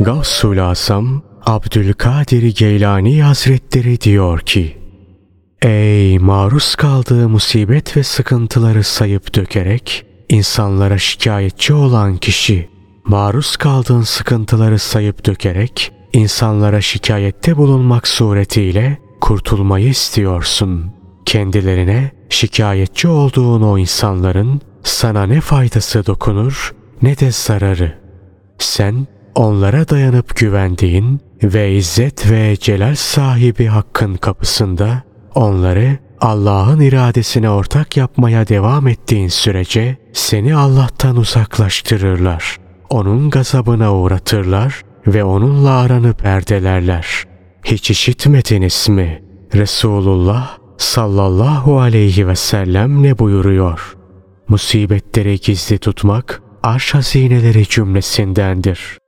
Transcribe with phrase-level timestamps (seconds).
[0.00, 4.76] Gavsul Asam Abdülkadir Geylani Hazretleri diyor ki,
[5.62, 12.68] Ey maruz kaldığı musibet ve sıkıntıları sayıp dökerek insanlara şikayetçi olan kişi,
[13.04, 20.92] maruz kaldığın sıkıntıları sayıp dökerek insanlara şikayette bulunmak suretiyle kurtulmayı istiyorsun.
[21.26, 27.98] Kendilerine şikayetçi olduğun o insanların sana ne faydası dokunur ne de zararı.
[28.58, 35.02] Sen onlara dayanıp güvendiğin ve izzet ve celal sahibi hakkın kapısında
[35.34, 42.56] onları Allah'ın iradesine ortak yapmaya devam ettiğin sürece seni Allah'tan uzaklaştırırlar.
[42.90, 47.24] Onun gazabına uğratırlar ve onunla aranı perdelerler.
[47.64, 49.22] Hiç işitmediniz mi?
[49.54, 53.96] Resulullah sallallahu aleyhi ve sellem ne buyuruyor?
[54.48, 58.98] Musibetleri gizli tutmak arş hazineleri cümlesindendir.